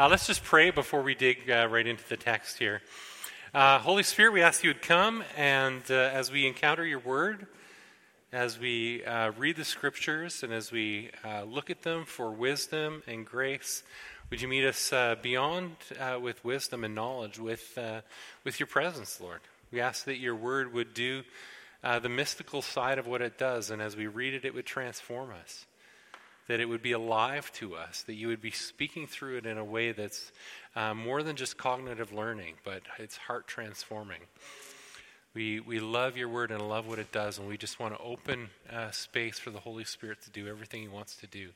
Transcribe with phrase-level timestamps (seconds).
[0.00, 2.80] Uh, let's just pray before we dig uh, right into the text here.
[3.52, 7.46] Uh, Holy Spirit, we ask you would come, and uh, as we encounter your word,
[8.32, 13.02] as we uh, read the scriptures, and as we uh, look at them for wisdom
[13.06, 13.82] and grace,
[14.30, 14.90] would you meet us
[15.20, 15.76] beyond
[16.22, 17.78] with wisdom and knowledge, with,
[18.42, 19.40] with your presence, Lord?
[19.70, 21.24] We ask that your word would do
[21.82, 25.28] the mystical side of what it does, and as we read it, it would transform
[25.42, 25.66] us
[26.50, 29.56] that it would be alive to us, that you would be speaking through it in
[29.56, 30.32] a way that's
[30.74, 34.22] uh, more than just cognitive learning, but it's heart transforming.
[35.32, 38.02] We, we love your word and love what it does, and we just want to
[38.02, 41.50] open uh, space for the Holy Spirit to do everything he wants to do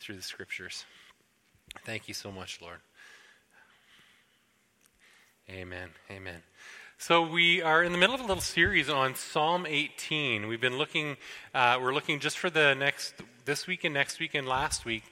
[0.00, 0.84] through the scriptures.
[1.84, 2.80] Thank you so much, Lord.
[5.48, 5.90] Amen.
[6.10, 6.42] Amen.
[6.98, 10.48] So we are in the middle of a little series on Psalm 18.
[10.48, 11.18] We've been looking,
[11.54, 13.14] uh, we're looking just for the next,
[13.44, 15.02] this week and next week and last week,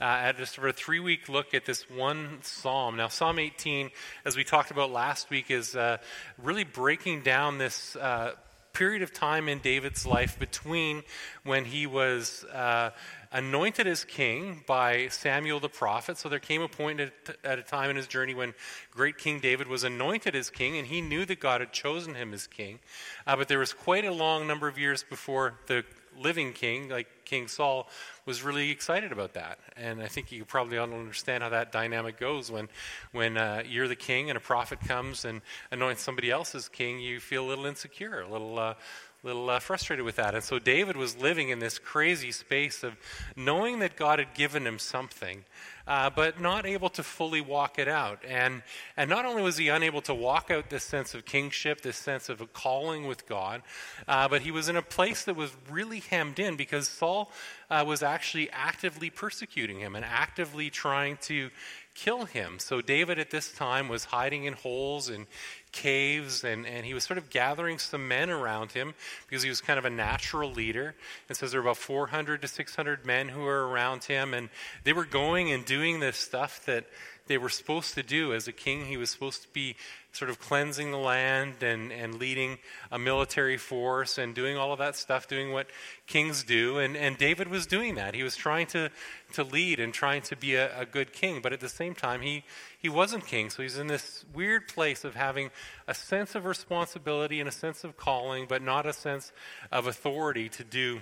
[0.00, 2.96] uh, at just for a three week look at this one psalm.
[2.96, 3.90] Now, Psalm 18,
[4.24, 5.98] as we talked about last week, is uh,
[6.42, 8.32] really breaking down this uh,
[8.74, 11.04] period of time in David's life between
[11.44, 12.90] when he was uh,
[13.30, 16.18] anointed as king by Samuel the prophet.
[16.18, 17.12] So there came a point at,
[17.44, 18.52] at, a time in his journey when
[18.90, 22.34] great King David was anointed as king, and he knew that God had chosen him
[22.34, 22.80] as king.
[23.26, 25.84] Uh, but there was quite a long number of years before the
[26.18, 27.88] living king, like King Saul,
[28.26, 29.58] was really excited about that.
[29.76, 32.68] And I think you probably understand how that dynamic goes when,
[33.12, 37.00] when uh, you're the king and a prophet comes and anoints somebody else as king,
[37.00, 38.74] you feel a little insecure, a little, uh,
[39.22, 40.34] little uh, frustrated with that.
[40.34, 42.96] And so David was living in this crazy space of
[43.36, 45.44] knowing that God had given him something,
[45.86, 48.18] uh, but not able to fully walk it out.
[48.26, 48.62] And,
[48.96, 52.28] and not only was he unable to walk out this sense of kingship, this sense
[52.28, 53.62] of a calling with God,
[54.08, 57.30] uh, but he was in a place that was really hemmed in because Saul
[57.70, 61.50] uh, was actually actively persecuting him and actively trying to
[61.94, 62.58] kill him.
[62.58, 65.26] So David at this time was hiding in holes and
[65.70, 68.94] caves, and, and he was sort of gathering some men around him
[69.26, 70.94] because he was kind of a natural leader.
[71.28, 74.48] It says there were about 400 to 600 men who were around him, and
[74.84, 76.84] they were going and doing this stuff that
[77.26, 78.34] they were supposed to do.
[78.34, 79.76] As a king, he was supposed to be
[80.12, 82.58] sort of cleansing the land and, and leading
[82.92, 85.66] a military force and doing all of that stuff, doing what
[86.06, 86.78] kings do.
[86.78, 88.14] And, and David was doing that.
[88.14, 88.90] He was trying to,
[89.32, 91.40] to lead and trying to be a, a good king.
[91.42, 92.44] But at the same time, he,
[92.78, 93.48] he wasn't king.
[93.48, 95.50] So he's in this weird place of having
[95.88, 99.32] a sense of responsibility and a sense of calling, but not a sense
[99.72, 101.00] of authority to do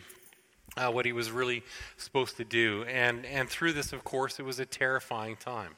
[0.77, 1.63] uh, what he was really
[1.97, 2.85] supposed to do.
[2.85, 5.77] And, and through this, of course, it was a terrifying time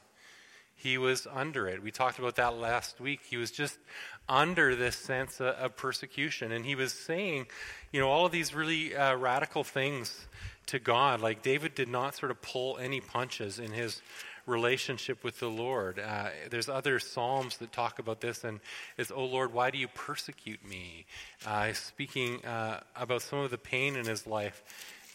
[0.75, 1.81] he was under it.
[1.81, 3.21] We talked about that last week.
[3.27, 3.79] He was just
[4.27, 6.51] under this sense of, of persecution.
[6.51, 7.47] And he was saying,
[7.91, 10.27] you know, all of these really uh, radical things
[10.67, 11.21] to God.
[11.21, 14.01] Like David did not sort of pull any punches in his
[14.45, 15.99] relationship with the Lord.
[15.99, 18.59] Uh, there's other Psalms that talk about this, and
[18.97, 21.05] it's, Oh Lord, why do you persecute me?
[21.45, 24.63] Uh, speaking uh, about some of the pain in his life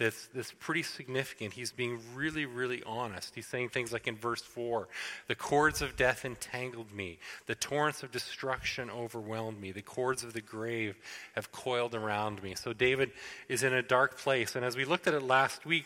[0.01, 1.53] that's, that's pretty significant.
[1.53, 3.35] He's being really, really honest.
[3.35, 4.89] He's saying things like in verse 4
[5.29, 10.33] The cords of death entangled me, the torrents of destruction overwhelmed me, the cords of
[10.33, 10.97] the grave
[11.35, 12.55] have coiled around me.
[12.55, 13.11] So David
[13.47, 14.57] is in a dark place.
[14.57, 15.85] And as we looked at it last week,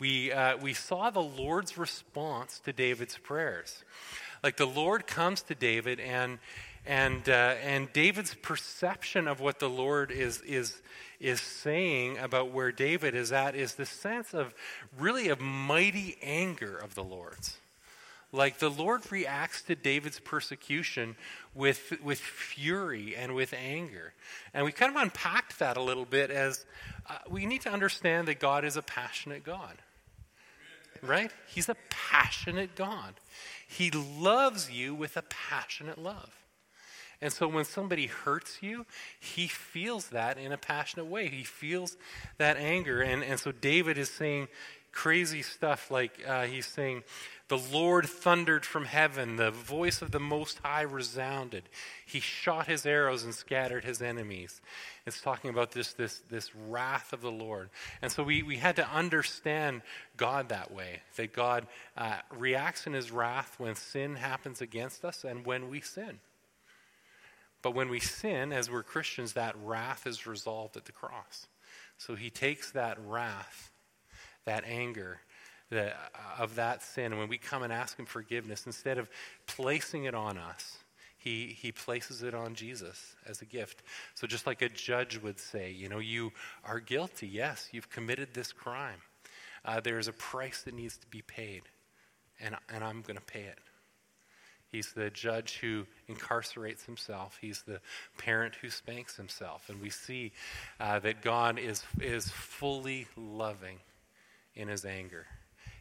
[0.00, 3.84] we, uh, we saw the Lord's response to David's prayers.
[4.42, 6.40] Like the Lord comes to David and
[6.84, 10.82] and uh, and David's perception of what the Lord is is
[11.22, 14.54] is saying about where David is at is the sense of
[14.98, 17.56] really of mighty anger of the Lord's.
[18.32, 21.16] Like the Lord reacts to David's persecution
[21.54, 24.14] with, with fury and with anger.
[24.54, 26.64] And we kind of unpacked that a little bit as
[27.08, 29.76] uh, we need to understand that God is a passionate God.
[31.02, 31.30] Right?
[31.46, 33.14] He's a passionate God.
[33.68, 36.30] He loves you with a passionate love.
[37.22, 38.84] And so when somebody hurts you,
[39.20, 41.28] he feels that in a passionate way.
[41.28, 41.96] He feels
[42.38, 43.00] that anger.
[43.00, 44.48] And, and so David is saying
[44.90, 47.04] crazy stuff like uh, he's saying,
[47.46, 51.68] The Lord thundered from heaven, the voice of the Most High resounded.
[52.04, 54.60] He shot his arrows and scattered his enemies.
[55.06, 57.70] It's talking about this, this, this wrath of the Lord.
[58.02, 59.82] And so we, we had to understand
[60.16, 65.22] God that way that God uh, reacts in his wrath when sin happens against us
[65.22, 66.18] and when we sin.
[67.62, 71.46] But when we sin, as we're Christians, that wrath is resolved at the cross.
[71.96, 73.70] So he takes that wrath,
[74.44, 75.20] that anger,
[75.70, 75.92] the,
[76.38, 79.08] of that sin, and when we come and ask him forgiveness, instead of
[79.46, 80.78] placing it on us,
[81.16, 83.82] he, he places it on Jesus as a gift.
[84.14, 86.32] So just like a judge would say, you know, you
[86.64, 87.28] are guilty.
[87.28, 88.98] Yes, you've committed this crime.
[89.64, 91.62] Uh, there is a price that needs to be paid,
[92.40, 93.58] and, and I'm going to pay it.
[94.72, 97.36] He's the judge who incarcerates himself.
[97.40, 97.80] He's the
[98.16, 99.68] parent who spanks himself.
[99.68, 100.32] And we see
[100.80, 103.78] uh, that God is, is fully loving
[104.56, 105.26] in his anger.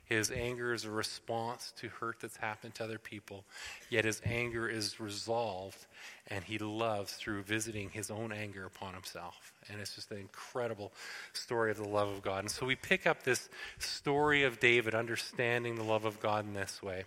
[0.04, 3.46] His anger is a response to hurt that's happened to other people,
[3.90, 5.86] yet his anger is resolved
[6.28, 9.54] and he loves through visiting his own anger upon himself.
[9.70, 10.92] And it's just an incredible
[11.32, 12.40] story of the love of God.
[12.40, 13.48] And so we pick up this
[13.80, 17.06] story of David understanding the love of God in this way.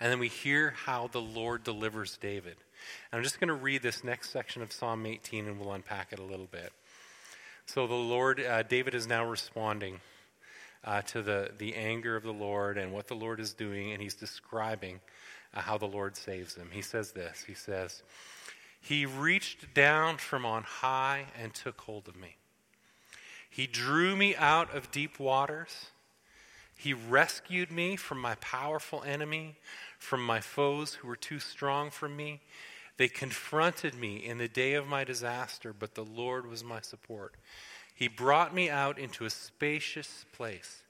[0.00, 2.56] And then we hear how the Lord delivers David.
[3.10, 6.12] And I'm just going to read this next section of Psalm 18 and we'll unpack
[6.12, 6.72] it a little bit.
[7.66, 10.00] So the Lord, uh, David is now responding
[10.84, 14.00] uh, to the, the anger of the Lord and what the Lord is doing, and
[14.00, 15.00] he's describing
[15.52, 16.68] uh, how the Lord saves him.
[16.70, 18.02] He says this He says,
[18.80, 22.36] He reached down from on high and took hold of me.
[23.50, 25.86] He drew me out of deep waters.
[26.76, 29.56] He rescued me from my powerful enemy,
[29.98, 32.40] from my foes who were too strong for me.
[32.96, 37.34] They confronted me in the day of my disaster, but the Lord was my support.
[37.94, 40.82] He brought me out into a spacious place.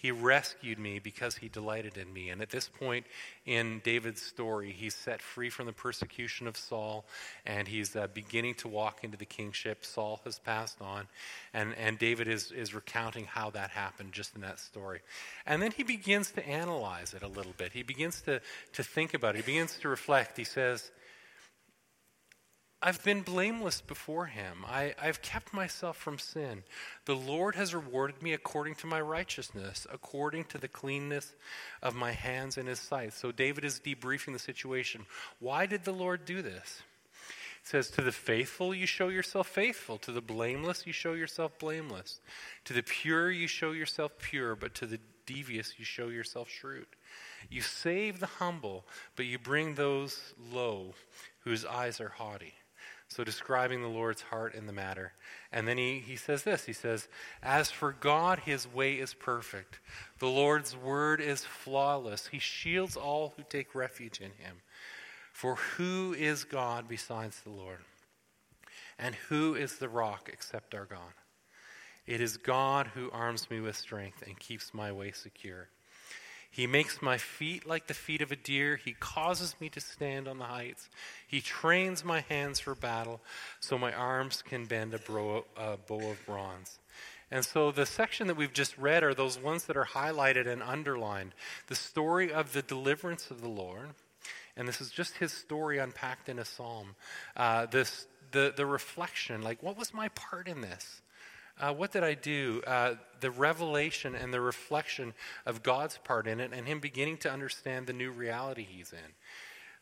[0.00, 2.30] He rescued me because he delighted in me.
[2.30, 3.04] And at this point
[3.46, 7.04] in David's story, he's set free from the persecution of Saul
[7.44, 9.84] and he's uh, beginning to walk into the kingship.
[9.84, 11.08] Saul has passed on.
[11.52, 15.00] And, and David is, is recounting how that happened just in that story.
[15.44, 17.72] And then he begins to analyze it a little bit.
[17.72, 18.40] He begins to,
[18.74, 19.38] to think about it.
[19.38, 20.36] He begins to reflect.
[20.36, 20.92] He says,
[22.80, 24.64] I've been blameless before him.
[24.64, 26.62] I, have kept myself from sin.
[27.06, 31.34] The Lord has rewarded me according to my righteousness, according to the cleanness
[31.82, 33.14] of my hands in his sight.
[33.14, 35.06] So David is debriefing the situation.
[35.40, 36.82] Why did the Lord do this?
[37.62, 41.58] It says, To the faithful you show yourself faithful, to the blameless you show yourself
[41.58, 42.20] blameless,
[42.64, 46.86] to the pure you show yourself pure, but to the devious you show yourself shrewd.
[47.50, 48.84] You save the humble,
[49.16, 50.94] but you bring those low
[51.40, 52.54] whose eyes are haughty.
[53.10, 55.12] So, describing the Lord's heart in the matter.
[55.50, 57.08] And then he, he says this He says,
[57.42, 59.80] As for God, his way is perfect.
[60.18, 62.28] The Lord's word is flawless.
[62.28, 64.56] He shields all who take refuge in him.
[65.32, 67.78] For who is God besides the Lord?
[68.98, 71.14] And who is the rock except our God?
[72.06, 75.68] It is God who arms me with strength and keeps my way secure.
[76.50, 78.76] He makes my feet like the feet of a deer.
[78.76, 80.88] He causes me to stand on the heights.
[81.26, 83.20] He trains my hands for battle
[83.60, 86.78] so my arms can bend a, bro, a bow of bronze.
[87.30, 90.62] And so the section that we've just read are those ones that are highlighted and
[90.62, 91.34] underlined.
[91.66, 93.90] The story of the deliverance of the Lord.
[94.56, 96.96] And this is just his story unpacked in a psalm.
[97.36, 101.02] Uh, this, the, the reflection, like, what was my part in this?
[101.60, 102.62] Uh, what did I do?
[102.66, 105.14] Uh, the revelation and the reflection
[105.46, 109.12] of God's part in it, and him beginning to understand the new reality he's in.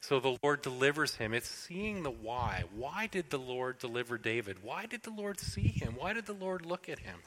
[0.00, 1.34] So the Lord delivers him.
[1.34, 2.64] It's seeing the why.
[2.75, 4.58] Why did the Lord deliver David?
[4.62, 5.94] Why did the Lord see him?
[5.96, 7.19] Why did the Lord look at him?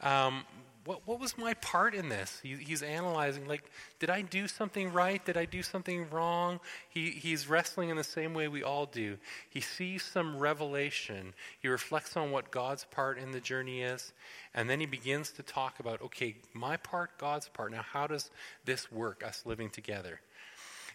[0.00, 0.44] Um,
[0.84, 2.40] what, what was my part in this?
[2.42, 3.64] He, he's analyzing, like,
[3.98, 5.24] did I do something right?
[5.24, 6.60] Did I do something wrong?
[6.88, 9.18] He, he's wrestling in the same way we all do.
[9.48, 11.34] He sees some revelation.
[11.60, 14.12] He reflects on what God's part in the journey is.
[14.54, 17.72] And then he begins to talk about, okay, my part, God's part.
[17.72, 18.30] Now, how does
[18.64, 20.20] this work, us living together?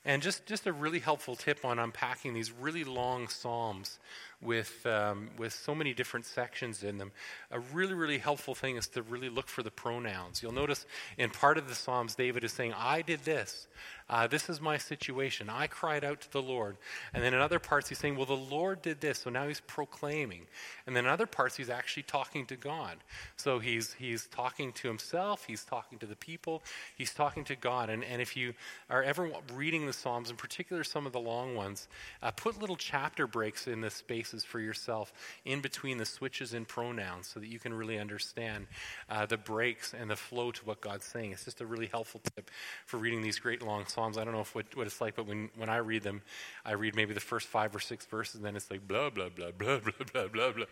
[0.08, 3.98] And just, just a really helpful tip on unpacking these really long Psalms
[4.46, 7.12] with, um, with so many different sections in them.
[7.52, 10.42] A really, really helpful thing is to really look for the pronouns.
[10.42, 10.86] You'll notice
[11.18, 13.68] in part of the Psalms, David is saying, I did this.
[14.08, 15.50] Uh, this is my situation.
[15.50, 16.78] I cried out to the Lord.
[17.14, 19.20] And then in other parts, he's saying, Well, the Lord did this.
[19.20, 20.46] So now he's proclaiming.
[20.86, 22.98] And then in other parts, he's actually talking to God.
[23.36, 26.62] So he's, he's talking to himself, he's talking to the people,
[26.96, 27.90] he's talking to God.
[27.90, 28.54] And, and if you
[28.92, 31.88] are ever reading the Psalms, in particular some of the long ones,
[32.22, 35.14] uh, put little chapter breaks in the spaces for yourself
[35.46, 38.68] in between the switches in pronouns so that you can really understand
[39.10, 41.32] uh, the breaks and the flow to what God's saying.
[41.32, 42.50] It's just a really helpful tip
[42.86, 44.18] for reading these great long Psalms.
[44.18, 46.22] I don't know if what, what it's like, but when, when I read them,
[46.66, 49.30] I read maybe the first five or six verses, and then it's like blah, blah,
[49.30, 50.66] blah, blah, blah, blah, blah, blah,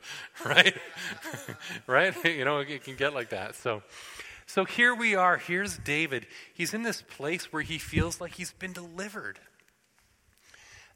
[0.45, 0.75] right?
[1.87, 2.13] right?
[2.33, 3.55] You know, it can get like that.
[3.55, 3.83] So,
[4.45, 5.37] so here we are.
[5.37, 6.25] Here's David.
[6.53, 9.39] He's in this place where he feels like he's been delivered.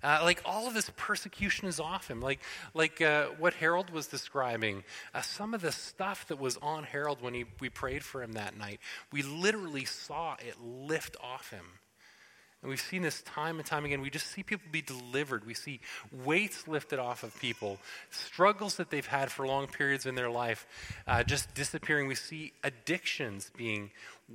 [0.03, 2.21] Uh, like all of this persecution is off him.
[2.21, 2.39] Like,
[2.73, 7.21] like uh, what Harold was describing, uh, some of the stuff that was on Harold
[7.21, 8.79] when he, we prayed for him that night,
[9.11, 11.65] we literally saw it lift off him.
[12.61, 14.01] And we've seen this time and time again.
[14.01, 15.45] We just see people be delivered.
[15.45, 15.79] We see
[16.11, 17.77] weights lifted off of people,
[18.09, 20.65] struggles that they've had for long periods in their life
[21.05, 22.07] uh, just disappearing.
[22.07, 23.91] We see addictions being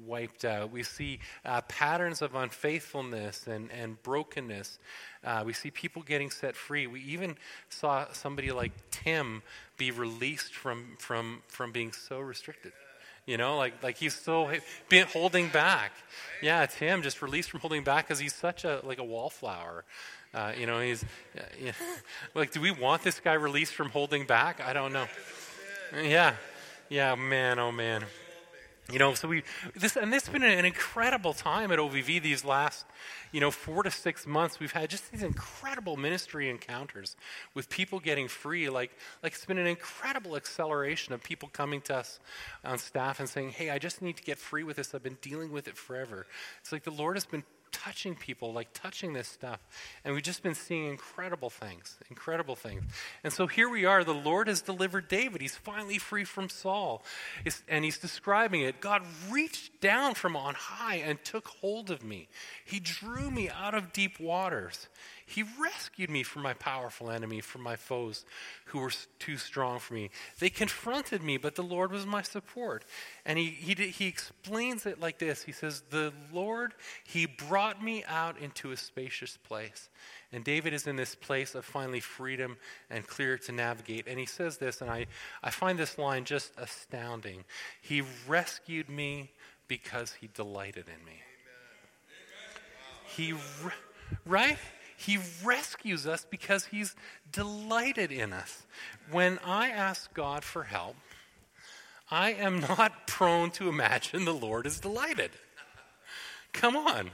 [0.07, 0.71] wiped out.
[0.71, 4.79] We see uh, patterns of unfaithfulness and, and brokenness.
[5.25, 6.87] Uh, we see people getting set free.
[6.87, 7.37] We even
[7.69, 9.43] saw somebody like Tim
[9.77, 12.73] be released from, from, from being so restricted.
[13.27, 14.51] You know, like like he's so
[15.13, 15.93] holding back.
[16.43, 19.85] Yeah, it's him just released from holding back because he's such a like a wallflower.
[20.35, 21.05] Uh, you know, he's
[22.35, 24.61] like, do we want this guy released from holding back?
[24.61, 25.07] I don't know.
[25.95, 26.35] Yeah,
[26.89, 28.05] yeah, man, oh man.
[28.91, 29.45] You know, so we
[29.77, 32.85] this and this has been an incredible time at OVV these last,
[33.31, 34.59] you know, four to six months.
[34.59, 37.17] We've had just these incredible ministry encounters
[37.55, 38.69] with people getting free.
[38.69, 38.91] Like,
[39.23, 42.19] like it's been an incredible acceleration of people coming to us
[42.65, 44.95] on staff and saying, "Hey, I just need to get free with this.
[44.95, 46.27] I've been dealing with it forever."
[46.61, 49.61] It's like the Lord has been touching people, like touching this stuff.
[50.05, 52.85] And we've just been seeing incredible things, incredible things.
[53.25, 54.05] And so here we are.
[54.05, 55.41] The Lord has delivered David.
[55.41, 57.03] He's finally free from Saul.
[57.45, 62.05] It's, and he's describing it God reached down from on high and took hold of
[62.05, 62.29] me.
[62.65, 64.89] He drew me out of deep waters.
[65.33, 68.27] He rescued me from my powerful enemy, from my foes
[68.67, 70.11] who were too strong for me.
[70.39, 72.85] They confronted me, but the Lord was my support.
[73.25, 76.75] And he, he, he explains it like this He says, The Lord,
[77.05, 79.89] He brought me out into a spacious place.
[80.33, 82.59] And David is in this place of finally freedom
[82.91, 84.07] and clear to navigate.
[84.09, 85.07] And he says this, and I,
[85.43, 87.45] I find this line just astounding.
[87.83, 89.31] He rescued me
[89.69, 91.21] because he delighted in me.
[93.05, 93.35] He,
[94.25, 94.59] right?
[95.03, 96.95] He rescues us because He's
[97.31, 98.65] delighted in us.
[99.11, 100.97] When I ask God for help,
[102.11, 105.31] I am not prone to imagine the Lord is delighted.
[106.53, 107.11] Come on.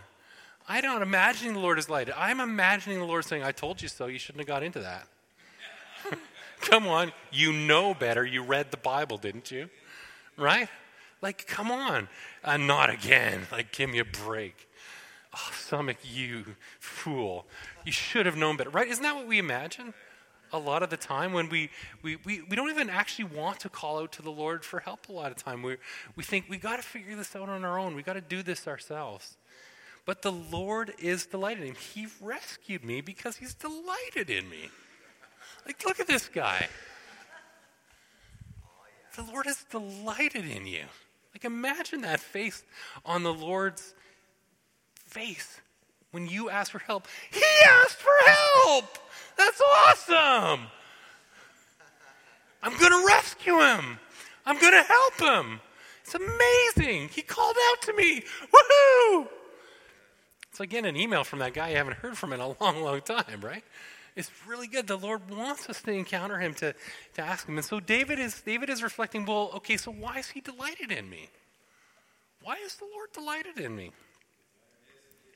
[0.68, 2.14] I don't imagine the Lord is delighted.
[2.16, 4.06] I'm imagining the Lord saying, I told you so.
[4.06, 5.06] You shouldn't have got into that.
[6.60, 7.12] come on.
[7.32, 8.24] You know better.
[8.24, 9.70] You read the Bible, didn't you?
[10.36, 10.68] Right?
[11.22, 12.08] Like, come on.
[12.44, 13.46] Uh, not again.
[13.50, 14.67] Like, give me a break.
[15.34, 17.46] Oh, stomach, you fool.
[17.84, 18.88] You should have known better, right?
[18.88, 19.92] Isn't that what we imagine?
[20.52, 21.68] A lot of the time when we,
[22.02, 25.10] we, we, we don't even actually want to call out to the Lord for help
[25.10, 25.62] a lot of time.
[25.62, 25.76] We,
[26.16, 27.94] we think we got to figure this out on our own.
[27.94, 29.36] We got to do this ourselves.
[30.06, 31.76] But the Lord is delighted in me.
[31.94, 34.70] He rescued me because he's delighted in me.
[35.66, 36.66] Like, look at this guy.
[39.16, 40.84] The Lord is delighted in you.
[41.34, 42.64] Like, imagine that face
[43.04, 43.94] on the Lord's
[45.08, 45.60] face
[46.10, 47.06] when you ask for help.
[47.30, 48.98] He asked for help!
[49.36, 50.66] That's awesome!
[52.62, 53.98] I'm going to rescue him.
[54.44, 55.60] I'm going to help him.
[56.02, 57.08] It's amazing.
[57.08, 58.22] He called out to me.
[58.22, 59.28] Woohoo!
[60.58, 63.00] Like getting an email from that guy you haven't heard from in a long, long
[63.00, 63.62] time, right?
[64.16, 64.88] It's really good.
[64.88, 66.74] The Lord wants us to encounter him, to,
[67.14, 67.58] to ask him.
[67.58, 71.08] And so David is David is reflecting, well, okay, so why is he delighted in
[71.08, 71.28] me?
[72.42, 73.92] Why is the Lord delighted in me?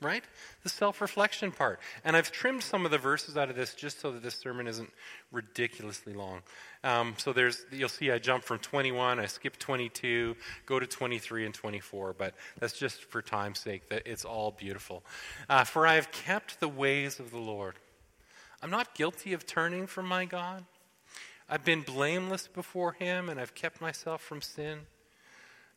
[0.03, 0.25] Right?
[0.63, 1.81] The self reflection part.
[2.05, 4.67] And I've trimmed some of the verses out of this just so that this sermon
[4.67, 4.91] isn't
[5.31, 6.43] ridiculously long.
[6.85, 11.47] Um, so there's, you'll see I jump from 21, I skip 22, go to 23
[11.47, 15.05] and 24, but that's just for time's sake, that it's all beautiful.
[15.49, 17.77] Uh, for I have kept the ways of the Lord.
[18.63, 20.65] I'm not guilty of turning from my God.
[21.49, 24.87] I've been blameless before him, and I've kept myself from sin.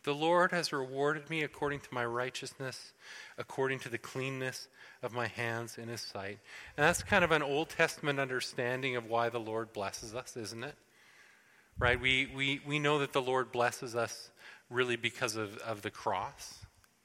[0.05, 2.93] The Lord has rewarded me according to my righteousness,
[3.39, 4.67] according to the cleanness
[5.01, 6.37] of my hands in his sight.
[6.77, 10.63] And that's kind of an Old Testament understanding of why the Lord blesses us, isn't
[10.63, 10.75] it?
[11.79, 11.99] Right?
[11.99, 14.29] We, we, we know that the Lord blesses us
[14.69, 16.59] really because of, of the cross,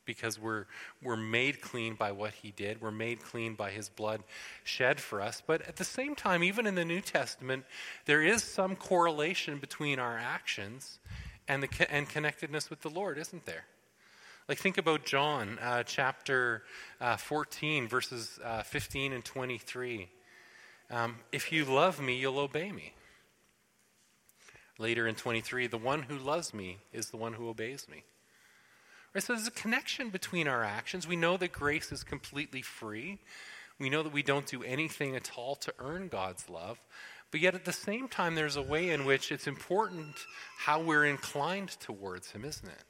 [0.05, 0.67] because we're,
[1.03, 2.83] we're made clean by what he did.
[2.83, 4.25] We're made clean by his blood
[4.63, 5.43] shed for us.
[5.45, 7.65] But at the same time, even in the New Testament,
[8.05, 10.99] there is some correlation between our actions
[11.49, 13.65] and, the, and connectedness with the Lord, isn't there?
[14.49, 16.65] Like, think about John uh, chapter
[17.01, 20.09] uh, 14, verses uh, 15 and 23.
[20.91, 22.95] Um, if you love me, you'll obey me.
[24.79, 28.03] Later in 23, the one who loves me is the one who obeys me.
[29.15, 31.07] Right, so there's a connection between our actions.
[31.07, 33.19] We know that grace is completely free.
[33.79, 36.81] We know that we don't do anything at all to earn God's love.
[37.31, 40.17] But yet at the same time, there's a way in which it's important
[40.59, 42.85] how we're inclined towards Him, isn't it?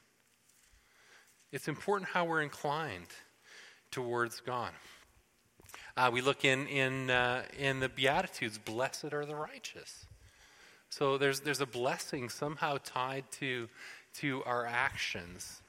[1.52, 3.08] It's important how we're inclined
[3.90, 4.70] towards God.
[5.96, 8.56] Uh, we look in in uh, in the Beatitudes.
[8.56, 10.06] Blessed are the righteous.
[10.88, 13.68] So there's there's a blessing somehow tied to
[14.14, 15.60] to our actions.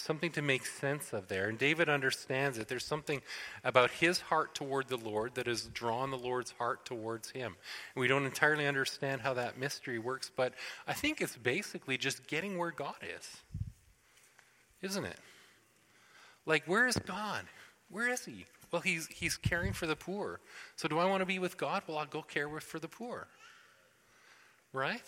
[0.00, 1.48] Something to make sense of there.
[1.48, 2.68] And David understands it.
[2.68, 3.22] There's something
[3.64, 7.56] about his heart toward the Lord that has drawn the Lord's heart towards him.
[7.94, 10.54] And we don't entirely understand how that mystery works, but
[10.86, 13.28] I think it's basically just getting where God is.
[14.82, 15.18] Isn't it?
[16.46, 17.44] Like, where is God?
[17.90, 18.46] Where is he?
[18.72, 20.40] Well, he's, he's caring for the poor.
[20.76, 21.82] So, do I want to be with God?
[21.86, 23.26] Well, I'll go care for the poor.
[24.72, 25.02] Right?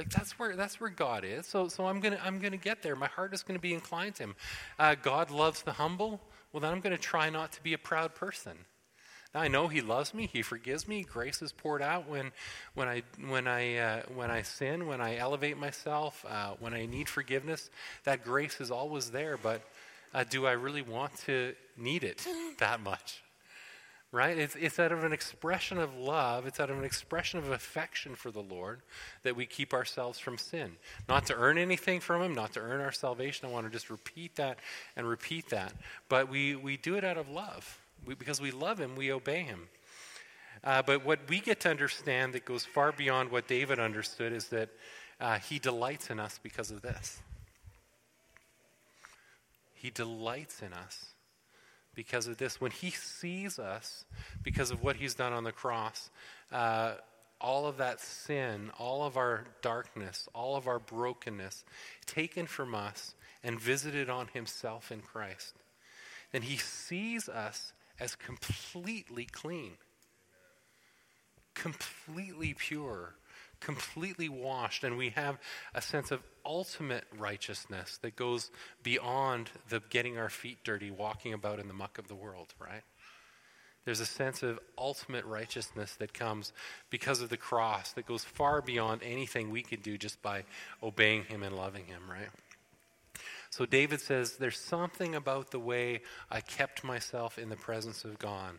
[0.00, 1.46] Like that's where that's where God is.
[1.46, 2.96] So so I'm gonna I'm gonna get there.
[2.96, 4.34] My heart is gonna be inclined to Him.
[4.78, 6.22] Uh, God loves the humble.
[6.54, 8.52] Well, then I'm gonna try not to be a proud person.
[9.34, 10.30] Now I know He loves me.
[10.32, 11.02] He forgives me.
[11.02, 12.32] Grace is poured out when
[12.72, 16.86] when I when I uh, when I sin, when I elevate myself, uh, when I
[16.86, 17.68] need forgiveness.
[18.04, 19.36] That grace is always there.
[19.36, 19.60] But
[20.14, 22.26] uh, do I really want to need it
[22.58, 23.22] that much?
[24.12, 24.36] Right?
[24.36, 28.14] It's, it's out of an expression of love, it's out of an expression of affection
[28.14, 28.80] for the Lord
[29.22, 30.72] that we keep ourselves from sin.
[31.08, 33.48] Not to earn anything from Him, not to earn our salvation.
[33.48, 34.58] I want to just repeat that
[34.96, 35.72] and repeat that.
[36.08, 37.78] But we, we do it out of love.
[38.04, 39.68] We, because we love Him, we obey Him.
[40.64, 44.48] Uh, but what we get to understand that goes far beyond what David understood is
[44.48, 44.70] that
[45.20, 47.20] uh, He delights in us because of this.
[49.74, 51.06] He delights in us
[51.94, 52.60] because of this.
[52.60, 54.04] When he sees us
[54.42, 56.10] because of what he's done on the cross,
[56.52, 56.94] uh,
[57.40, 61.64] all of that sin, all of our darkness, all of our brokenness
[62.06, 65.54] taken from us and visited on himself in Christ,
[66.32, 69.72] then he sees us as completely clean,
[71.54, 73.14] completely pure,
[73.60, 75.38] completely washed, and we have
[75.74, 78.50] a sense of ultimate righteousness that goes
[78.82, 82.82] beyond the getting our feet dirty, walking about in the muck of the world, right?
[83.84, 86.52] There's a sense of ultimate righteousness that comes
[86.90, 90.44] because of the cross that goes far beyond anything we could do just by
[90.82, 92.28] obeying Him and loving Him, right?
[93.48, 98.18] So David says, There's something about the way I kept myself in the presence of
[98.18, 98.58] God.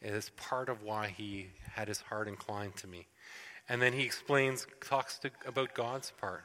[0.00, 3.06] It is part of why he had his heart inclined to me.
[3.68, 6.44] And then he explains, talks to, about God's part.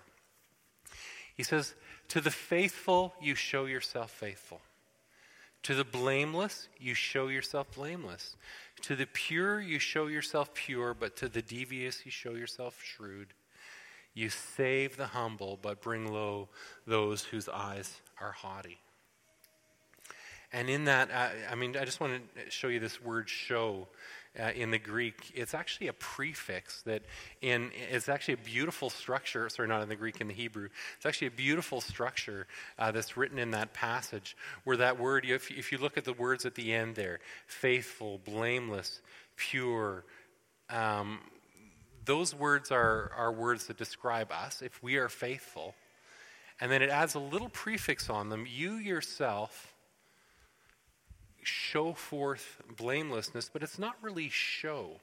[1.41, 1.73] He says,
[2.09, 4.61] To the faithful, you show yourself faithful.
[5.63, 8.35] To the blameless, you show yourself blameless.
[8.83, 13.29] To the pure, you show yourself pure, but to the devious, you show yourself shrewd.
[14.13, 16.49] You save the humble, but bring low
[16.85, 18.77] those whose eyes are haughty.
[20.53, 23.87] And in that, uh, I mean, I just want to show you this word show
[24.39, 27.03] uh, in the Greek, it's actually a prefix that
[27.41, 29.49] in it's actually a beautiful structure.
[29.49, 30.69] Sorry, not in the Greek, in the Hebrew.
[30.95, 32.47] It's actually a beautiful structure
[32.79, 36.13] uh, that's written in that passage where that word, if, if you look at the
[36.13, 39.01] words at the end there, faithful, blameless,
[39.35, 40.05] pure.
[40.69, 41.19] Um,
[42.05, 45.75] those words are, are words that describe us if we are faithful.
[46.61, 48.45] And then it adds a little prefix on them.
[48.47, 49.70] You yourself
[51.43, 54.99] show forth blamelessness, but it's not really show.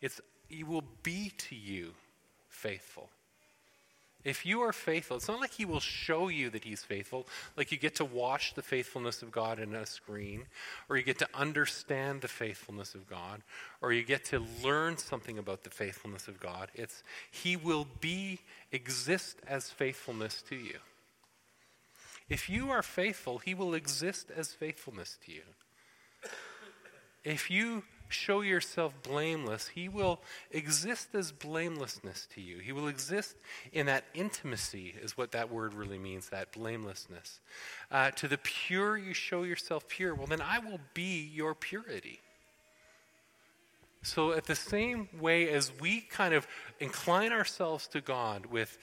[0.00, 1.94] It's he will be to you
[2.48, 3.08] faithful.
[4.24, 7.26] If you are faithful, it's not like he will show you that he's faithful,
[7.58, 10.46] like you get to watch the faithfulness of God in a screen,
[10.88, 13.42] or you get to understand the faithfulness of God,
[13.82, 16.70] or you get to learn something about the faithfulness of God.
[16.74, 18.40] It's he will be
[18.72, 20.78] exist as faithfulness to you.
[22.28, 25.42] If you are faithful, he will exist as faithfulness to you.
[27.22, 32.58] If you show yourself blameless, he will exist as blamelessness to you.
[32.58, 33.36] He will exist
[33.72, 37.40] in that intimacy, is what that word really means, that blamelessness.
[37.90, 40.14] Uh, to the pure, you show yourself pure.
[40.14, 42.20] Well, then I will be your purity.
[44.02, 46.46] So, at the same way as we kind of
[46.78, 48.76] incline ourselves to God with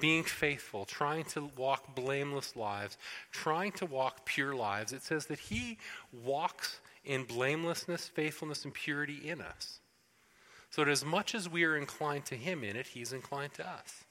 [0.00, 2.96] being faithful, trying to walk blameless lives,
[3.30, 5.78] trying to walk pure lives, it says that He
[6.12, 9.80] walks in blamelessness, faithfulness, and purity in us.
[10.70, 13.68] So that as much as we are inclined to Him in it, He's inclined to
[13.68, 14.04] us.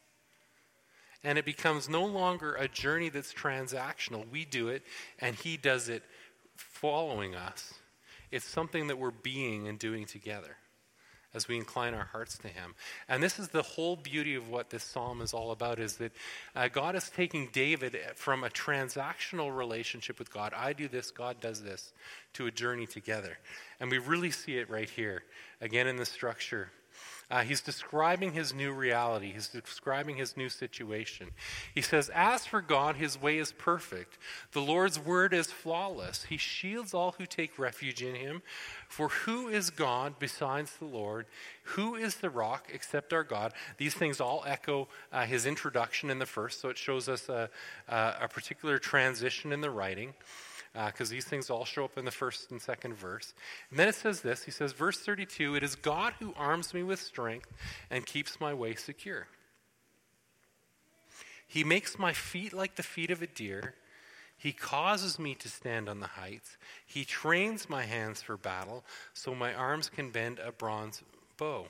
[1.23, 4.29] And it becomes no longer a journey that's transactional.
[4.31, 4.83] We do it,
[5.19, 6.03] and He does it
[6.55, 7.73] following us.
[8.31, 10.57] It's something that we're being and doing together
[11.37, 12.75] as we incline our hearts to him.
[13.07, 16.11] And this is the whole beauty of what this psalm is all about is that
[16.55, 20.51] uh, god is taking david from a transactional relationship with god.
[20.53, 21.93] I do this god does this
[22.33, 23.37] to a journey together.
[23.79, 25.23] And we really see it right here
[25.61, 26.71] again in the structure
[27.29, 29.33] Uh, he's describing his new reality.
[29.33, 31.31] He's describing his new situation.
[31.75, 34.17] He says, As for God, his way is perfect.
[34.53, 36.23] The Lord's word is flawless.
[36.23, 38.43] He shields all who take refuge in him.
[38.87, 41.25] For who is God besides the Lord?
[41.63, 43.51] Who is the rock except our God?
[43.77, 47.49] These things all echo uh, his introduction in the first, so it shows us a,
[47.89, 50.13] a, a particular transition in the writing
[50.73, 53.33] because uh, these things all show up in the first and second verse.
[53.69, 56.83] And then it says this He says, verse 32 It is God who arms me
[56.83, 57.51] with strength
[57.89, 59.27] and keeps my way secure.
[61.47, 63.73] He makes my feet like the feet of a deer.
[64.37, 66.57] He causes me to stand on the heights.
[66.85, 71.01] He trains my hands for battle so my arms can bend a bronze
[71.37, 71.67] bow.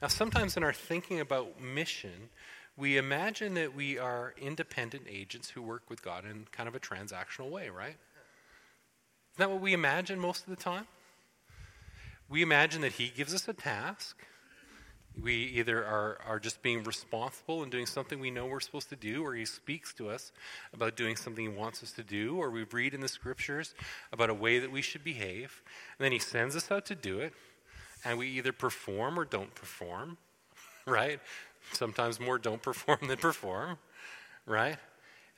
[0.00, 2.30] Now, sometimes in our thinking about mission,
[2.76, 6.80] we imagine that we are independent agents who work with God in kind of a
[6.80, 7.96] transactional way, right?
[9.36, 10.86] Isn't that what we imagine most of the time?
[12.30, 14.16] We imagine that He gives us a task.
[15.22, 18.96] We either are, are just being responsible and doing something we know we're supposed to
[18.96, 20.32] do, or He speaks to us
[20.72, 23.74] about doing something He wants us to do, or we read in the Scriptures
[24.10, 25.62] about a way that we should behave.
[25.98, 27.34] And then He sends us out to do it,
[28.06, 30.16] and we either perform or don't perform,
[30.86, 31.20] right?
[31.74, 33.76] Sometimes more don't perform than perform,
[34.46, 34.78] right?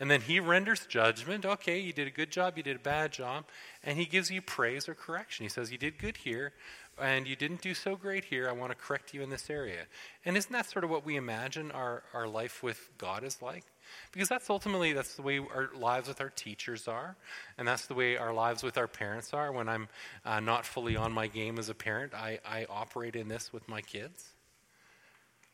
[0.00, 1.44] And then he renders judgment.
[1.44, 3.44] Okay, you did a good job, you did a bad job.
[3.82, 5.44] And he gives you praise or correction.
[5.44, 6.52] He says, You did good here,
[7.00, 8.48] and you didn't do so great here.
[8.48, 9.86] I want to correct you in this area.
[10.24, 13.64] And isn't that sort of what we imagine our, our life with God is like?
[14.12, 17.16] Because that's ultimately that's the way our lives with our teachers are,
[17.56, 19.50] and that's the way our lives with our parents are.
[19.50, 19.88] When I'm
[20.24, 23.66] uh, not fully on my game as a parent, I, I operate in this with
[23.68, 24.34] my kids.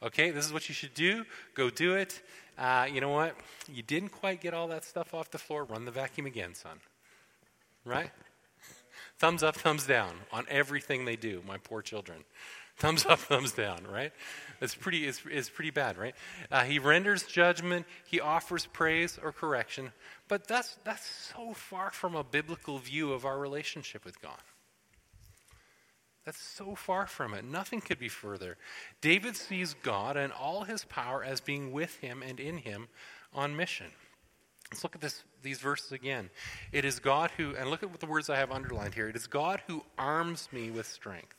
[0.02, 1.24] Okay, this is what you should do.
[1.54, 2.20] Go do it.
[2.58, 3.36] Uh, you know what?
[3.72, 5.64] You didn't quite get all that stuff off the floor.
[5.64, 6.78] Run the vacuum again, son.
[7.84, 8.10] Right?
[9.18, 12.24] thumbs up, thumbs down on everything they do, my poor children.
[12.76, 14.12] Thumbs up, thumbs down, right?
[14.60, 16.14] It's pretty, it's, it's pretty bad, right?
[16.50, 19.92] Uh, he renders judgment, he offers praise or correction,
[20.28, 24.40] but that's, that's so far from a biblical view of our relationship with God.
[26.24, 27.44] That's so far from it.
[27.44, 28.56] Nothing could be further.
[29.00, 32.88] David sees God and all his power as being with him and in him
[33.34, 33.88] on mission.
[34.70, 36.30] Let's look at this, these verses again.
[36.72, 39.08] It is God who, and look at what the words I have underlined here.
[39.08, 41.36] It is God who arms me with strength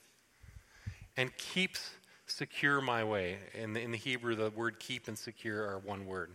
[1.17, 1.91] and keeps
[2.27, 3.37] secure my way.
[3.53, 6.31] In the, in the Hebrew, the word keep and secure are one word.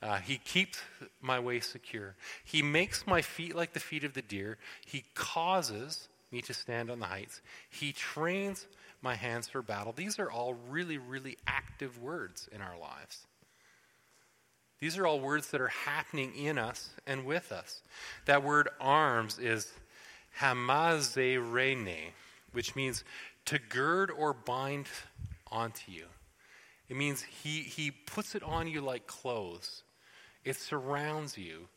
[0.00, 0.80] Uh, he keeps
[1.20, 2.14] my way secure.
[2.44, 4.58] He makes my feet like the feet of the deer.
[4.86, 7.40] He causes me to stand on the heights.
[7.70, 8.66] He trains
[9.02, 9.92] my hands for battle.
[9.92, 13.26] These are all really, really active words in our lives.
[14.80, 17.82] These are all words that are happening in us and with us.
[18.26, 19.72] That word arms is
[20.40, 22.12] hamazerene,
[22.52, 23.02] which means
[23.46, 24.86] to gird or bind
[25.50, 26.04] onto you.
[26.88, 29.82] It means he, he puts it on you like clothes.
[30.44, 31.68] It surrounds you.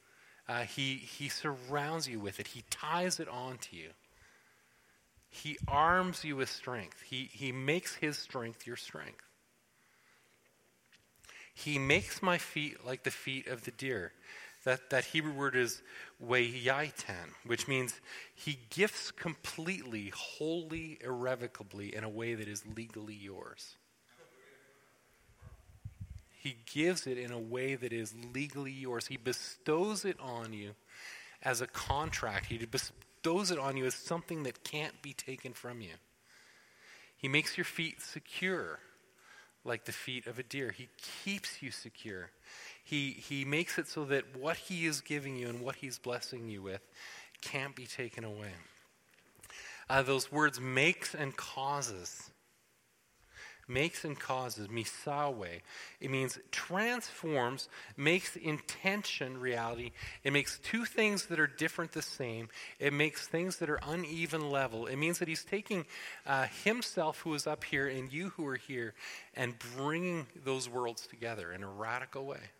[0.47, 2.47] Uh, he, he surrounds you with it.
[2.47, 3.89] He ties it onto you.
[5.31, 7.01] He arms you with strength.
[7.01, 9.23] He, he makes his strength your strength.
[11.53, 14.11] He makes my feet like the feet of the deer.
[14.65, 15.81] That, that Hebrew word is
[16.23, 17.99] weyaitan, which means
[18.35, 23.75] he gifts completely, wholly, irrevocably in a way that is legally yours.
[26.29, 29.07] He gives it in a way that is legally yours.
[29.07, 30.71] He bestows it on you
[31.41, 32.47] as a contract.
[32.47, 32.57] He
[33.21, 35.93] bestows it on you as something that can't be taken from you.
[37.17, 38.79] He makes your feet secure
[39.63, 40.71] like the feet of a deer.
[40.71, 40.89] He
[41.23, 42.31] keeps you secure.
[42.83, 46.49] He, he makes it so that what He is giving you and what He's blessing
[46.49, 46.81] you with
[47.41, 48.53] can't be taken away.
[49.87, 52.30] Uh, those words makes and causes
[53.71, 55.61] makes and causes, misawe.
[55.99, 59.91] It means transforms, makes intention reality.
[60.23, 62.49] It makes two things that are different the same.
[62.79, 64.87] It makes things that are uneven level.
[64.87, 65.85] It means that he's taking
[66.25, 68.93] uh, himself, who is up here, and you who are here,
[69.35, 72.51] and bringing those worlds together in a radical way.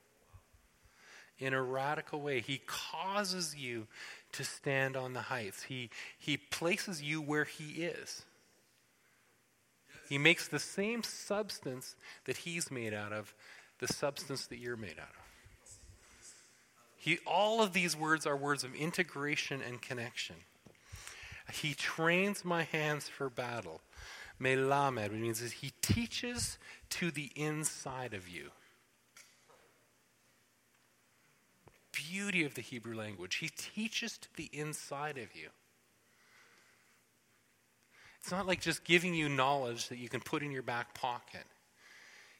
[1.39, 2.39] In a radical way.
[2.39, 3.88] He causes you
[4.34, 5.63] to stand on the heights.
[5.63, 8.24] He, he places you where he is.
[10.12, 11.95] He makes the same substance
[12.26, 13.34] that he's made out of,
[13.80, 15.78] the substance that you're made out of.
[16.97, 20.36] He, all of these words are words of integration and connection.
[21.54, 23.80] He trains my hands for battle.
[24.38, 26.58] Melamed, means that he teaches
[26.89, 28.50] to the inside of you.
[31.93, 33.36] Beauty of the Hebrew language.
[33.36, 35.52] He teaches to the inside of you.
[38.22, 41.46] It's not like just giving you knowledge that you can put in your back pocket.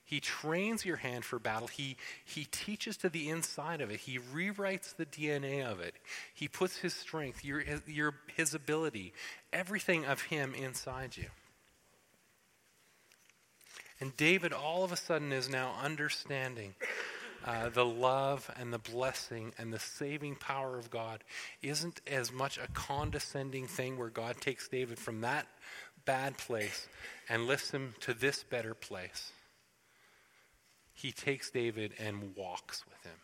[0.06, 1.68] He trains your hand for battle.
[1.68, 4.02] He, he teaches to the inside of it.
[4.02, 5.96] He rewrites the DNA of it.
[6.34, 9.14] He puts his strength, your, your, his ability,
[9.54, 11.28] everything of him inside you.
[14.02, 16.76] And David all of a sudden is now understanding
[17.46, 21.24] uh, the love and the blessing and the saving power of God
[21.62, 25.48] isn't as much a condescending thing where God takes David from that
[26.06, 26.88] bad place
[27.30, 29.32] and lifts him to this better place
[31.02, 33.20] he takes David and walks with him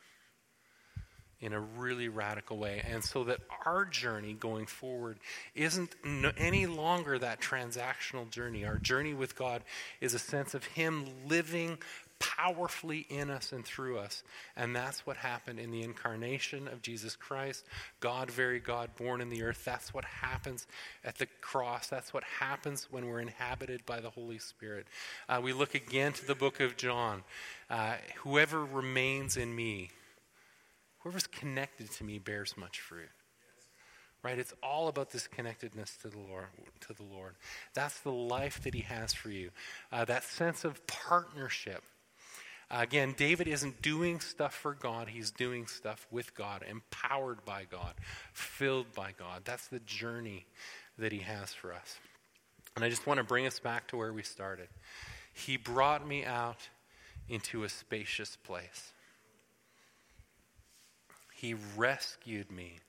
[1.40, 2.82] in a really radical way.
[2.90, 5.20] And so that our journey going forward
[5.54, 5.96] isn't
[6.38, 8.66] any longer that transactional journey.
[8.66, 9.64] Our journey with God
[10.02, 11.78] is a sense of Him living
[12.20, 14.24] powerfully in us and through us.
[14.56, 17.66] And that's what happened in the incarnation of Jesus Christ,
[18.00, 19.64] God, very God, born in the earth.
[19.66, 20.68] That's what happens
[21.04, 21.88] at the cross.
[21.88, 24.88] That's what happens when we're inhabited by the Holy Spirit.
[25.28, 27.24] Uh, we look again to the book of John.
[27.70, 29.90] Uh, whoever remains in me,
[31.00, 33.10] whoever's connected to me, bears much fruit
[34.24, 36.46] right it's all about this connectedness to the lord
[36.80, 37.36] to the lord
[37.76, 39.52] that's the life that he has for you
[39.92, 41.84] uh, that sense of partnership
[42.70, 47.94] Again, David isn't doing stuff for God, he's doing stuff with God, empowered by God,
[48.34, 49.44] filled by God.
[49.46, 50.46] That's the journey
[50.98, 51.98] that he has for us.
[52.76, 54.68] And I just want to bring us back to where we started.
[55.34, 56.68] He brought me out
[57.30, 58.92] into a spacious place.
[61.34, 62.80] He rescued me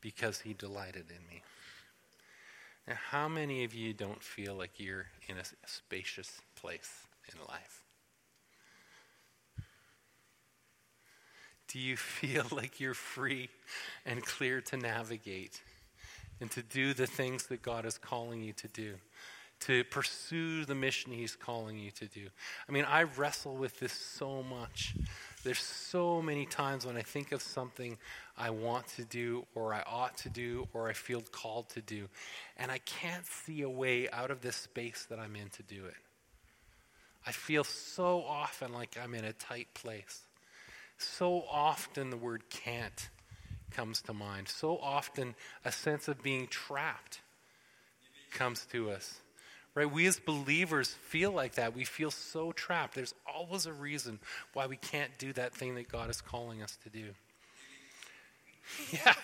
[0.00, 1.42] because he delighted in me.
[2.86, 7.85] Now, how many of you don't feel like you're in a spacious place in life?
[11.76, 13.50] Do you feel like you're free
[14.06, 15.60] and clear to navigate
[16.40, 18.94] and to do the things that God is calling you to do?
[19.60, 22.28] To pursue the mission He's calling you to do.
[22.66, 24.94] I mean, I wrestle with this so much.
[25.44, 27.98] There's so many times when I think of something
[28.38, 32.08] I want to do, or I ought to do, or I feel called to do,
[32.56, 35.84] and I can't see a way out of this space that I'm in to do
[35.84, 35.96] it.
[37.26, 40.25] I feel so often like I'm in a tight place.
[40.98, 43.08] So often the word can't
[43.70, 44.48] comes to mind.
[44.48, 47.20] So often a sense of being trapped
[48.32, 49.20] comes to us.
[49.74, 49.90] Right?
[49.90, 51.74] We as believers feel like that.
[51.74, 52.94] We feel so trapped.
[52.94, 54.20] There's always a reason
[54.54, 57.08] why we can't do that thing that God is calling us to do.
[58.90, 59.14] Yeah.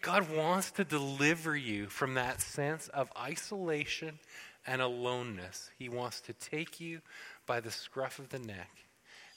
[0.00, 4.18] God wants to deliver you from that sense of isolation
[4.66, 5.70] and aloneness.
[5.78, 7.00] He wants to take you
[7.44, 8.70] by the scruff of the neck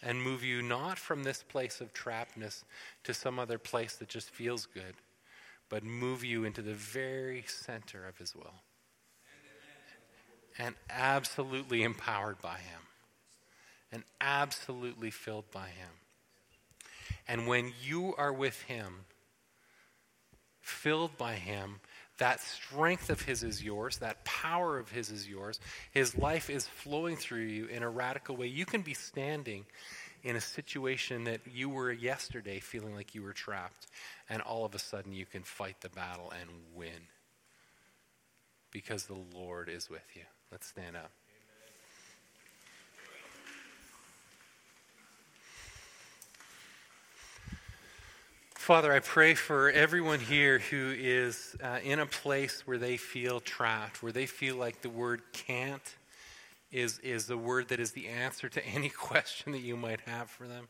[0.02, 2.64] and move you not from this place of trappedness
[3.04, 4.96] to some other place that just feels good,
[5.70, 8.56] but move you into the very center of His will.
[10.58, 12.82] And absolutely empowered by Him,
[13.92, 15.90] and absolutely filled by Him.
[17.28, 19.06] And when you are with Him,
[20.70, 21.80] filled by Him,
[22.18, 23.98] that strength of His is yours.
[23.98, 25.60] That power of His is yours.
[25.92, 28.48] His life is flowing through you in a radical way.
[28.48, 29.66] You can be standing
[30.24, 33.88] in a situation that you were yesterday feeling like you were trapped,
[34.30, 37.08] and all of a sudden you can fight the battle and win
[38.72, 40.24] because the Lord is with you.
[40.52, 41.12] Let's stand up.
[48.70, 53.40] Father, I pray for everyone here who is uh, in a place where they feel
[53.40, 55.96] trapped, where they feel like the word can't
[56.72, 60.30] is, is the word that is the answer to any question that you might have
[60.30, 60.68] for them.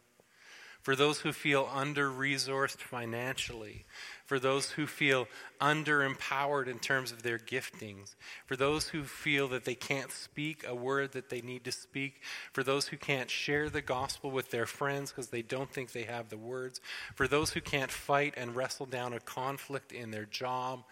[0.82, 3.84] For those who feel under resourced financially,
[4.30, 5.28] for those who feel
[5.60, 8.14] underempowered in terms of their giftings,
[8.46, 12.22] for those who feel that they can't speak a word that they need to speak,
[12.54, 16.04] for those who can't share the gospel with their friends because they don't think they
[16.04, 16.80] have the words,
[17.16, 20.84] for those who can't fight and wrestle down a conflict in their job,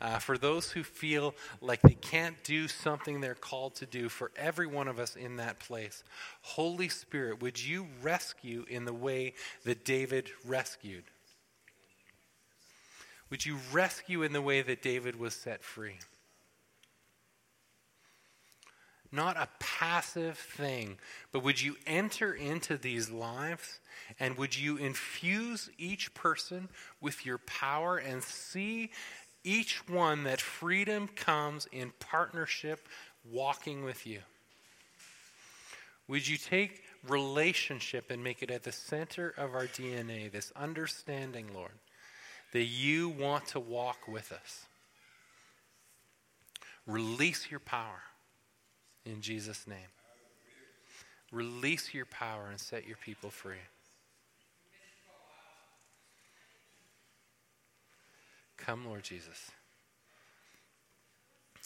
[0.00, 4.30] uh, for those who feel like they can't do something they're called to do, for
[4.36, 6.02] every one of us in that place,
[6.40, 11.04] Holy Spirit, would you rescue in the way that David rescued?
[13.30, 15.98] Would you rescue in the way that David was set free?
[19.12, 20.98] Not a passive thing,
[21.32, 23.78] but would you enter into these lives
[24.18, 26.68] and would you infuse each person
[27.00, 28.90] with your power and see
[29.44, 32.88] each one that freedom comes in partnership
[33.24, 34.20] walking with you?
[36.08, 41.46] Would you take relationship and make it at the center of our DNA, this understanding,
[41.54, 41.72] Lord?
[42.52, 44.66] That you want to walk with us.
[46.86, 48.02] Release your power
[49.04, 49.78] in Jesus' name.
[51.32, 53.56] Release your power and set your people free.
[58.56, 59.50] Come, Lord Jesus.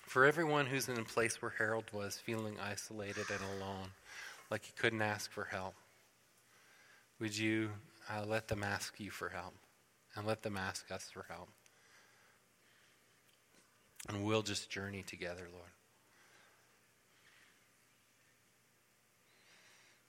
[0.07, 3.88] For everyone who's in a place where Harold was, feeling isolated and alone,
[4.51, 5.75] like he couldn't ask for help,
[7.21, 7.71] would you
[8.11, 9.55] uh, let them ask you for help
[10.16, 11.51] and let them ask us for help?
[14.09, 15.70] And we'll just journey together, Lord.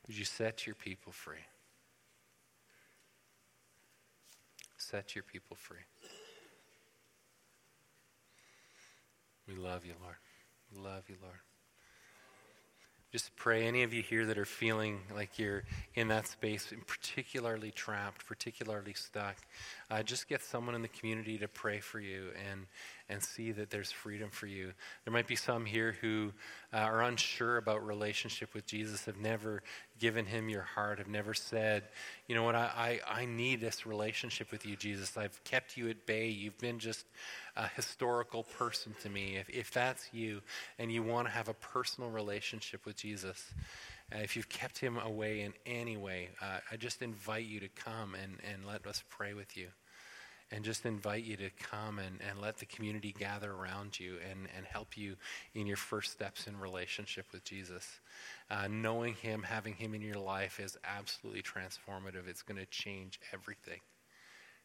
[0.07, 1.45] Would you set your people free?
[4.77, 5.85] Set your people free.
[9.47, 10.15] We love you, Lord.
[10.73, 11.39] We love you, Lord.
[13.12, 15.63] Just pray, any of you here that are feeling like you're
[15.95, 19.36] in that space, particularly trapped, particularly stuck,
[19.89, 22.30] uh, just get someone in the community to pray for you.
[22.50, 22.67] And,
[23.12, 24.71] and see that there's freedom for you.
[25.04, 26.32] There might be some here who
[26.74, 29.62] uh, are unsure about relationship with Jesus, have never
[30.00, 31.84] given him your heart, have never said,
[32.28, 35.17] you know what, I, I, I need this relationship with you, Jesus.
[35.17, 36.30] I've kept you at bay.
[36.30, 37.06] You've been just
[37.56, 39.36] a historical person to me.
[39.36, 40.41] If, if that's you
[40.80, 43.54] and you want to have a personal relationship with Jesus,
[44.13, 47.69] uh, if you've kept him away in any way, uh, I just invite you to
[47.69, 49.67] come and, and let us pray with you.
[50.53, 54.49] And just invite you to come and, and let the community gather around you and,
[54.55, 55.15] and help you
[55.53, 57.87] in your first steps in relationship with Jesus.
[58.49, 62.27] Uh, knowing Him, having Him in your life is absolutely transformative.
[62.27, 63.79] It's going to change everything.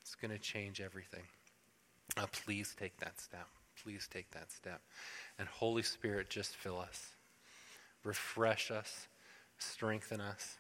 [0.03, 1.23] It's going to change everything.
[2.17, 3.47] Uh, please take that step.
[3.83, 4.81] Please take that step.
[5.39, 7.11] And Holy Spirit, just fill us,
[8.05, 9.07] refresh us,
[9.59, 10.57] strengthen us.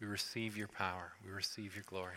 [0.00, 2.16] We receive your power, we receive your glory.